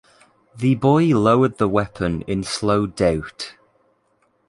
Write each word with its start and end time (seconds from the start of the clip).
The 0.55 0.73
boy 0.73 1.09
lowered 1.15 1.59
the 1.59 1.67
weapon 1.67 2.23
in 2.23 2.43
slow 2.43 2.87
doubt. 2.87 3.53